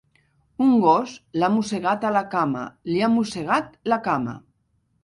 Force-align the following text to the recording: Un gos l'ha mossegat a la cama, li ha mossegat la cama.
Un 0.67 0.71
gos 0.85 1.13
l'ha 1.41 1.51
mossegat 1.57 2.09
a 2.09 2.13
la 2.17 2.25
cama, 2.35 2.65
li 2.93 2.99
ha 3.09 3.13
mossegat 3.21 3.79
la 3.97 4.03
cama. 4.11 4.37